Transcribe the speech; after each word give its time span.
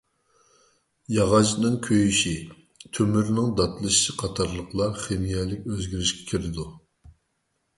ياغاچنىڭ 1.17 1.75
كۆيۈشى، 1.87 2.33
تۆمۈرنىڭ 2.99 3.51
داتلىشىشى 3.61 4.17
قاتارلىقلار 4.23 4.99
خىمىيەلىك 5.05 5.69
ئۆزگىرىشكە 5.75 6.27
كىرىدۇ. 6.33 6.67